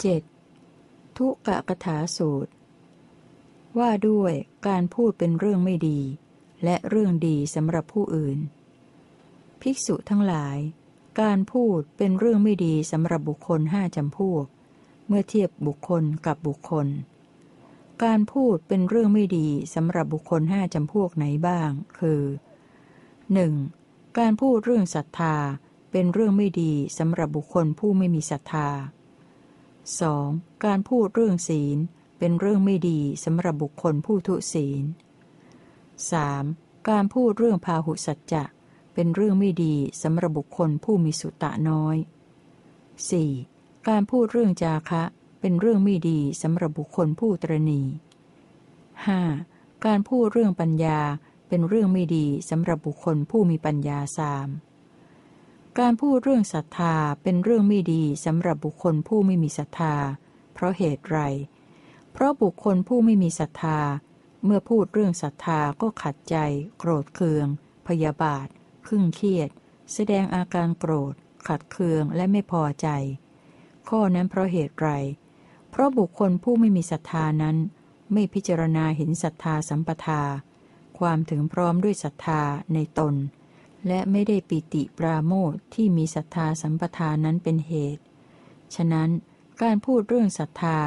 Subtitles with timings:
[0.00, 1.16] 7.
[1.16, 2.52] ทุกะกถาสูตร
[3.78, 4.32] ว่าด้วย
[4.68, 6.00] การพูดเป็นเรื่องไม่ดี
[6.64, 8.38] และเรื่องดีสำหรับผู้อื่น
[9.60, 10.58] ภิกษุทั้งหลาย
[11.20, 14.46] การพูดเป็นเรื่องไม่ดีสำหรับบุคคลห้าจำพวก
[15.06, 16.86] เมื่อเทียบบุคคลกับบุคคล
[18.04, 22.22] การพูดเป็นเรื่องไม่ดีสำหรับบุคคลห้าจำพวกไหนบ้าง คือ
[23.38, 24.18] 1.
[24.18, 25.36] การพูดเรื่องศรัทธา
[25.90, 28.99] เป็นเรื่องไม่ดีสำหรับบุคคลผู้ไม่มีศรัทธา 2.
[30.64, 31.78] การพูดเรื่องศีล
[32.18, 34.84] เป็นเรื่องไม่ดีสำหรับบุคคลผู้ทุศีล
[36.04, 36.88] 3.
[36.88, 38.44] การพูดเรื่องพาหุสัจจะ
[38.94, 41.96] เป็นเรื่องไม่ดีสำหรับบุคคลผู้มีสุตะน้อย
[43.12, 43.88] 4.
[43.88, 45.02] การพูดเรื่องจาคะ
[45.40, 47.82] เป็นเรื่องไม่ดีสำหรับบุคคลผู้ตรณี
[48.62, 49.84] 5.
[49.84, 51.00] การพูดเรื่องปัญญา
[51.48, 54.48] เป็นเรื่องไม่ดีสำหรับบุคคลผู้มีปัญญาสาม
[55.78, 59.94] การพูดเรื่องศรัทธาเป็นเรื่องไม่ดีสำหรับบุคคลผู้ไม่มีศรัทธา
[60.54, 61.18] เพราะเหตุไร
[62.12, 63.78] เพราะบุคคลผู้ไม่มีศรัทธา
[64.44, 66.36] เมื่อพูดเรื่องศรัทธาก็ขัดใจ
[66.78, 67.46] โกรธเคือง
[67.88, 68.46] พยาบาท
[68.86, 69.50] ขึ่งเครียด
[69.92, 71.14] แสดงอาการโกรธ
[71.48, 72.88] ขัดเคืองและไม่พอใจ
[73.88, 74.90] ข้อนั้นเพราะเหตุไร
[75.70, 77.56] เพราะบุคคลผู้ไม่มีศรัทธานั้น
[78.12, 80.22] ไม่พิจารณาเห็นศรัทธาสัมปทา
[80.98, 82.42] ความถึงพร้อมด้วยศรัทธา
[82.74, 83.14] ในตน
[83.86, 88.02] และไม่ได้ปิติปราโมทที่มีศรัทธาสัมปทานนั้นเป็นเหตุ
[88.74, 89.10] ฉะนั้น
[89.62, 90.78] การพูดเรื่องศรัทธา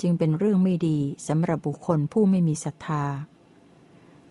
[0.00, 3.04] จึงเป็นเรื่องไม่ดีสำหรับบุคคลผู้ไม่มีศรัทธา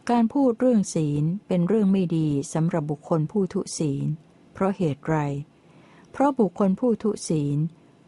[0.09, 4.07] การพูดเรื่องศีลเป็นเรื่องไม่ดีสำหรับบุคคลผู้ทุศีล
[4.53, 5.17] เพราะเหตุไร
[6.11, 7.57] เพราะบุคคลผู้ทุศีล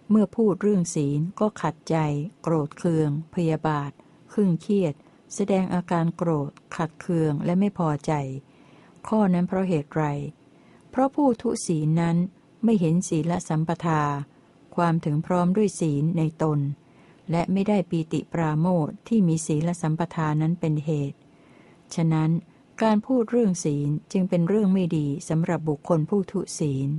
[0.10, 1.98] เมื่อพูดเรื่องศีลก็ขัดใจ
[2.42, 3.92] โกรธเคือง พยาบาท
[4.34, 4.94] ขึ่งเครียด
[5.36, 8.12] แสดงอาการโกรธ ขัดเคืองและไม่พอใจ
[9.08, 10.04] ข้อนั้นเพราะเหตุไร
[10.90, 12.18] เพราะผู้ทุศีนั้น
[12.64, 14.02] ไม่เห็นศีลสัมปทา
[14.76, 16.60] ความถึงพร้อมด้วยศีลในตน
[17.32, 21.18] และไม่ได้ปีติปราโมทที่มีศีลสัมปทานั้นเป็นเหตุ
[21.96, 22.32] ฉะนั้น
[22.82, 26.90] การพูดเรื่องศีลจึงเป็นเรื่องไม่ดีสำหรับบุคคลผู้ทุศีล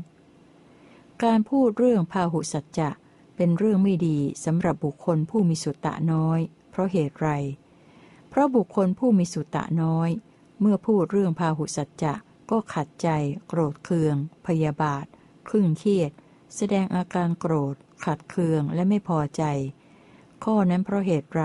[1.24, 2.90] การพูดเรื่องพาหุสัจจะ
[3.36, 6.40] เป็นเรื่องไม่ดีสำหรับบุคคลผู้มีสุตตะน้อย
[6.70, 7.28] เพราะเหตุไร
[8.28, 10.10] เพราะบุคคลผู้มีสุตตะน้อย
[10.60, 12.14] เมื่อพูดเรื่องพาหุสัจจะ
[12.50, 13.08] ก็ขัดใจ
[13.48, 14.16] โกรธเคือง
[14.46, 15.04] พยาบาท
[15.48, 16.10] ครึ่งเครียด
[16.56, 19.42] แสดงอาการโกรธ ขัดเคืองและไม่พอใจ
[20.44, 21.42] ข้อนั้นเพราะเหตุไร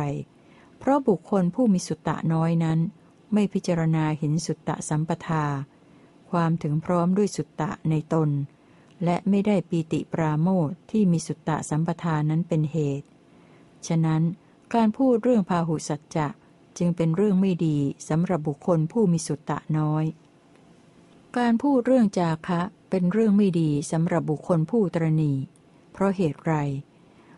[0.79, 2.79] เพราะบุคคลผู้มีสุตตะน้อยนั้น
[3.33, 5.45] ไม่พิจารณาเห็นสุตตะสัมปทา
[6.31, 8.29] ความถึงพร้อมด้วยสุตตะในตน
[9.03, 13.07] และไม่ได้ปีติปราโมทที่มีสุตตะสัมปทานั้นเป็นเหตุ
[13.87, 14.21] ฉะนั้น
[14.73, 16.27] การพูดเรื่องพาหุสัจจะ
[16.77, 17.77] จึงเป็นเรื่องไม่ดี
[18.09, 20.05] สำหรับบุคคลผู้มีสุตตะน้อย
[21.37, 25.33] การพูดเรื่องจาคะเป็นเรื่องไม่ดีสำหรับบุคคลผู้ตรณี
[25.93, 26.53] เพราะเหตุไร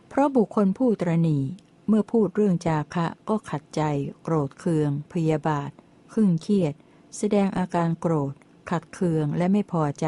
[0.10, 1.40] เพราะบุคคลผู้ตรณี
[1.88, 3.82] เมื่อพูดเรื่องจาคะก็ขัดใจ
[4.24, 5.70] โกรธเคือง พยาบาท
[6.14, 6.74] ขึ่งเครียด
[7.18, 8.34] แสดงอาการโกรธ
[8.70, 10.08] ขัดเคืองและไม่พอใจ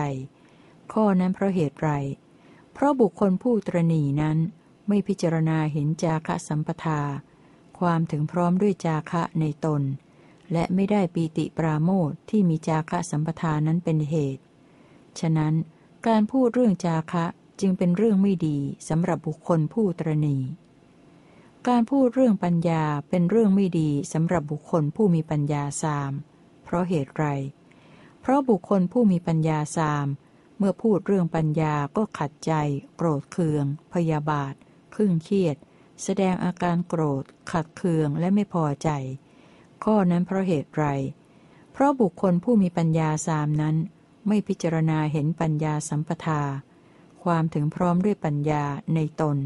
[0.93, 1.89] ข้อนั้นเพราะเหตุไร
[2.73, 4.37] เพราะบุคคลผู้ตรณีนั้น
[4.87, 7.01] ไม่พิจารณาเห็นจาคะสัมปทา
[7.79, 9.81] ความถึงพร้อมด้วยจาคะในตน
[10.51, 14.43] และไม่ได้ปีติปราโมทที่มีจาคะสัมปทานนั้นเป็นเหตุ
[15.19, 15.53] ฉะนั้น
[16.07, 17.25] การพูดเรื่องจาคะ
[17.59, 18.57] จึงเป็นเรื่องไม่ดี
[18.89, 20.37] สำหรับบุคคลผู้ตรณี
[21.67, 26.11] การพูดเรื่องปัญญาเป็นเรื่องไม่ดีสำหรับบุคคลผู้มีปัญญาสาม
[26.63, 27.25] เพราะเหตุไร
[28.21, 30.07] เพราะบุคคลผู้มีปัญญาสาม
[30.57, 32.53] เมื่อพูดเรื่องปัญญาก็ขัดใจ
[32.95, 34.53] โกรธเคือง พยาบาท
[34.93, 35.57] ครึ่งเครียด
[36.03, 38.89] แสดงอาการโกรธ ขัดเคืองและไม่พอใจ
[39.83, 40.85] ข้อนั้นเพราะเหตุไร
[41.71, 43.75] เพราะบุคคลผู้มีปัญญาสามนั้น
[44.27, 46.41] ไม่พิจารณาเห็นปัญญาสัมปทา
[47.23, 48.63] ความถึงพร้อมด้วยปัญญา
[48.95, 49.37] ในตน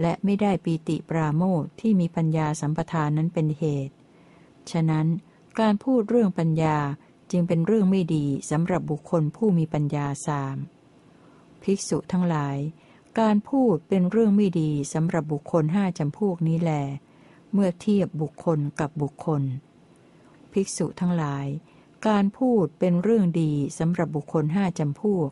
[0.00, 3.94] และไม่ได้ปีติปราโมทที่มีปัญญาสัมปทานนั้นเป็นเหตุ
[4.70, 5.06] ฉะนั้น
[5.60, 6.76] การพูดเรื่องปัญญา
[7.30, 10.56] จึงเป็นเรื่องไม่ดีสำหรับบุคคลผู้มีปัญญาสาม
[11.62, 12.56] ภิกษุทั้งหลาย
[13.20, 16.72] การพูดเป็นเรื่องไม่ดีสำหรับบุคคลห้าจำพวกนี้แล
[17.52, 19.42] เมื่อเทียบบุคคลกับบุคคล
[20.52, 21.46] ภิกษุทั้งหลาย
[22.08, 25.30] การพูดเป็นเรื่องดีสำหรับบุคคลห้าจำพวก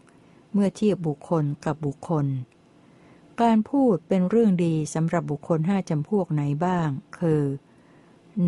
[0.53, 2.27] เมื่อเทียบบุคคลกับบุคคล
[3.43, 7.43] การพูดเป็นเรื่องดีสำหรับบุคคลห้าจำพวกไหนบ้าง คือ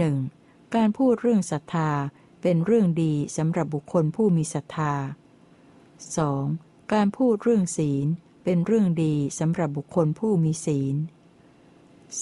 [0.05, 0.75] 1.
[0.75, 1.91] การพูดเรื่องศรัทธา
[2.43, 4.93] เป็นเรื่องดีสำหรับบุคคลผู้มีศรัทธา
[6.12, 6.93] 2.
[6.93, 8.06] การพูดเรื่องศีล
[8.44, 10.96] เป็นเรื่องดีสำหรับบุคคลผู้มีศีล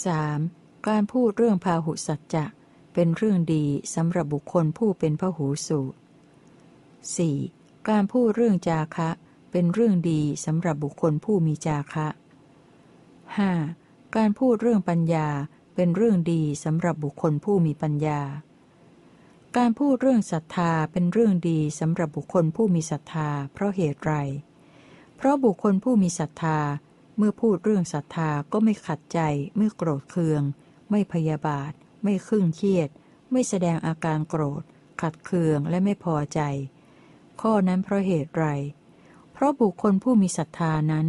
[0.04, 0.88] 3.
[0.88, 2.44] การพูดเรื่องพาหุสัจจะ
[2.94, 3.64] เป็นเรื่องดี
[3.94, 5.98] สำหรับบุคคลผู้เป็นพหูสูตร
[7.12, 7.88] 4.
[7.88, 9.10] การพูดเรื่องจาคะ
[9.50, 12.08] เป็นเรื่องดีสำหรับบุคคลผู้มีจาคะ
[13.36, 14.16] 5.
[14.16, 15.28] การพูดเรื่องปัญญา
[15.74, 18.20] เป็นเรื่องดีสำหรับบุคคลผู้มีปัญญา
[19.56, 24.14] การพูดเรื่องศรัทธาเป็นเรื่องดีสำหรับบุคคลผู้มีศรัทธา เพราะเหตุไร
[25.16, 26.58] เพราะบุคคลผู้มีศรัทธา
[27.16, 29.20] เมื่อพูดเรื่องศรัทธาก็ไม่ขัดใจ
[29.56, 30.42] ไม่โกรธเคือง
[30.90, 31.72] ไม่พยาบาท
[32.02, 32.88] ไม่ขึ่งเครียด
[33.32, 34.62] ไม่แสดงอาการโกรธ
[35.02, 36.40] ขัดเคืองและไม่พอใจ
[37.40, 38.46] ข้อนั้นเพราะเหตุไร
[39.32, 41.06] เพราะบุคคลผู้มีศรัทธานั้น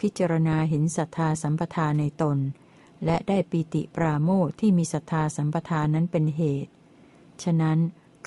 [0.00, 2.38] พิจารณาเห็นศรัทธาสัมปทาในตน
[3.04, 6.72] และได้ปีติปราโมทที่มีศรัทธาสัมปทานั้นเป็นเหตุ
[7.42, 7.78] ฉะนั้น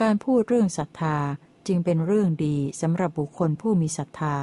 [0.02, 1.18] การพูดเรื่องศรัทธา
[1.68, 4.36] จึงเป็นเรื่องดีสำหรับบุคคลผู้มีศรัทธา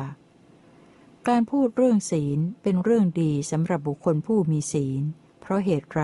[1.29, 5.03] การพูดเรื่องศีลเป็นเรื่องดีสำหรับบุคคลผู้มีศีล
[5.41, 6.03] เพราะเหตุไร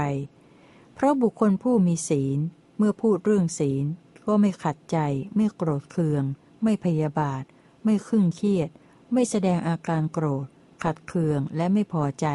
[0.95, 2.39] เพราะบุคคลผู้มีศีล
[2.77, 3.85] เมื่อพูดเรื่องศีล
[4.27, 4.99] ก็ไม่ขัดใจ
[5.37, 6.25] ไม่โกรธเคือง
[6.63, 7.43] ไม่พยาบาท
[7.85, 8.71] ไม่ขึ่งเครียด
[9.13, 10.47] ไม่แสดงอาการโกรธ
[10.85, 12.27] ขัดเคืองและไม่พอใจ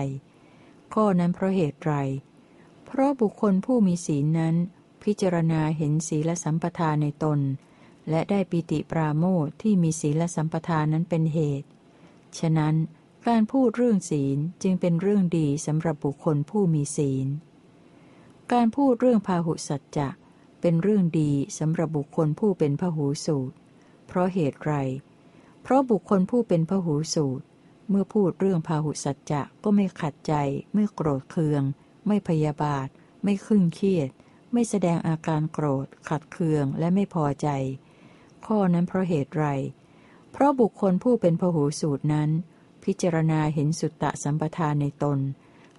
[0.94, 1.94] ข้อนั้นเพราะเหตุไร
[2.86, 4.56] เพราะบุคคลผู้มีศีลนั้น
[5.04, 7.40] พิจารณาเห็นศีลสัมปทาในตน
[8.10, 11.70] และได้ปิติปราโมทที่มีศีลสัมปทานั้นเป็นเหตุ
[12.40, 12.76] ฉะนั้น
[13.28, 17.28] การพูดเรื่องศีลจึงเป็นเรื่องดีสำหรับบุคคลผู้มีศีล
[18.52, 20.10] การพูดเรื่องพาหุสัจจะ
[20.62, 23.56] เป็นเรื่องดีสำหรับบุคคลผู้เป็นพหูสูตร
[24.08, 24.74] เพราะเหตุไร
[25.62, 27.46] เพราะบุคคลผู้เป็นพหูสูตร
[27.90, 30.34] เมื่อพูดเรื่องพาหุสัจจะก็ไม่ขัดใจ
[30.74, 31.64] ไม่โกรธเคือง
[32.08, 32.88] ไม่พยาบาท
[33.24, 34.10] ไม่ขึ่งเครียด
[34.54, 37.48] ไม่แสดงอาการโกรธ ขัดเคืองและไม่พอใจ
[38.46, 39.46] ข้อนั้นเพราะเหตุไร
[39.79, 42.30] เเพราะบุคคลผู้เป็นพหูสูตรนั้น
[42.84, 45.20] พิจารณาเห็นสุตตะสัมปทานในตน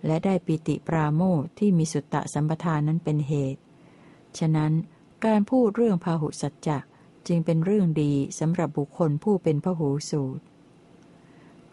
[0.07, 3.61] และได้ปิติปราโมทที่มีสุตตะสัมปทานนั้นเป็นเหตุ
[4.39, 4.73] ฉะนั้น
[5.25, 6.79] การพูดเรื่องพาหุสัจจะ
[7.27, 10.43] จึงเป็นเรื่องดีสำหรับบุคคลผู้เป็นพหูสูตร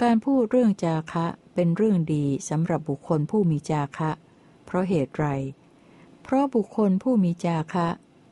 [0.02, 1.26] การพูดเรื่องจาคะ
[1.56, 4.12] เป็นเรื่องดีสำหรับบุคคลผู้มีจาคะ
[4.66, 5.28] เพราะเหตุไร
[6.24, 7.88] เพราะบุคคลผู้มีจาคะ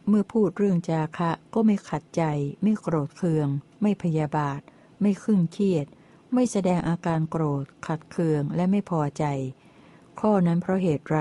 [0.08, 2.24] เมื่อพูดเรื่องจาคะก็ไม่ขัดใจ
[2.62, 3.48] ไม่โกรธเคือง
[3.88, 4.62] ไม่พยาบาท
[5.02, 5.86] ไม่ขึ่งเครียด
[6.34, 9.24] ไม่แสดงอาการโกรธ ขัดเคืองและไม่พอใจ
[10.20, 11.20] ข้อนั้นเพราะเหตุไร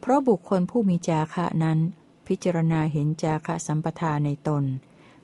[0.00, 1.78] เพราะบุคคลผู้มีจาคะนั้น
[2.26, 4.64] พิจารณาเห็นจาคะสัมปทาในตน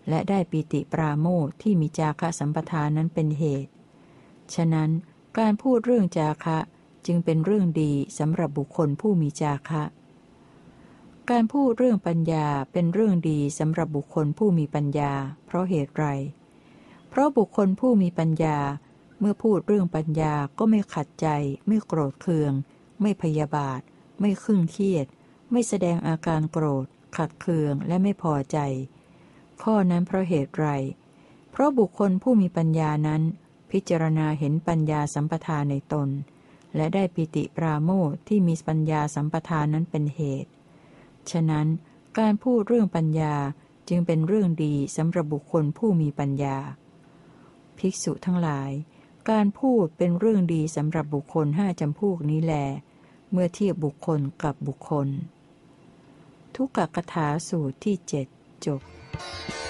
[0.08, 3.72] และได้ปิติปราโมทที่มีจาคะสัมปทานั้นเป็นเหตุ
[4.54, 4.90] ฉะนั้น
[5.38, 6.58] การพูดเรื่องจาคะ
[7.06, 9.84] จึงเป็นเรื่องดีสำหรับบุคคลผู้มีจาคะ
[11.30, 15.12] การพูดเรื่องปัญญาเป็นเรื่องดีสำหรับบุคคลผู้มีปัญญา
[15.46, 16.06] เพราะเหตุไร
[16.45, 18.58] เราะบุคคลผู้มีปัญญา
[19.18, 21.28] เมื่อพูดเรื่องปัญญาก็ไม่ขัดใจ
[21.66, 22.52] ไม่โกรธเคือง
[23.02, 23.80] ไม่พยาบาท
[24.20, 25.06] ไม่ขึ่งเครียด
[25.50, 26.86] ไม่แสดงอาการโกรธ
[27.16, 28.58] ขัดเคืองและไม่พอใจ
[29.62, 30.68] ข้อนั้นเพราะเหตุไร
[31.50, 33.22] เพราะบุคคลผู้มีปัญญานั้น
[33.70, 36.08] พิจารณาเห็นปัญญาสัมปทานในตน
[36.76, 40.50] และได้ปิติปราโมทที่มีปัญญาสัมปทานนั้นเป็นเหตุ
[41.30, 41.66] ฉะนั้น
[42.18, 43.34] การพูดเรื่องปัญญา
[43.88, 46.56] จึงเป็นเรื่องดีสำหรับบุคคลผู้มีปัญญา
[47.78, 48.70] ภิกษุทั้งหลาย
[49.30, 52.54] การพูดเป็นเรื่องดีสำหรับบุคคลห้าจำพวกนี้แล
[53.30, 55.08] เมื่อเทียบบุคคลกับบุคคล
[56.54, 58.26] ทุกกกถาสูตรที่เจ็ด
[58.66, 58.80] จบ「